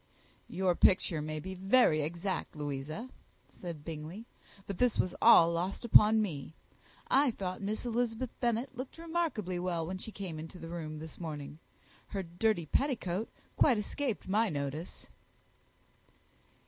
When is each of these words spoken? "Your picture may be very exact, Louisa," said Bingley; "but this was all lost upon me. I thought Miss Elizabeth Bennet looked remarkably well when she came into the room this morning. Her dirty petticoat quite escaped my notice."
"Your 0.47 0.73
picture 0.73 1.21
may 1.21 1.39
be 1.39 1.53
very 1.53 2.01
exact, 2.01 2.55
Louisa," 2.55 3.07
said 3.51 3.85
Bingley; 3.85 4.25
"but 4.65 4.79
this 4.79 4.97
was 4.97 5.13
all 5.21 5.51
lost 5.51 5.85
upon 5.85 6.23
me. 6.23 6.55
I 7.07 7.29
thought 7.29 7.61
Miss 7.61 7.85
Elizabeth 7.85 8.31
Bennet 8.39 8.75
looked 8.75 8.97
remarkably 8.97 9.59
well 9.59 9.85
when 9.85 9.99
she 9.99 10.11
came 10.11 10.39
into 10.39 10.57
the 10.57 10.69
room 10.69 10.97
this 10.97 11.19
morning. 11.19 11.59
Her 12.07 12.23
dirty 12.23 12.65
petticoat 12.65 13.29
quite 13.57 13.77
escaped 13.77 14.27
my 14.27 14.49
notice." 14.49 15.07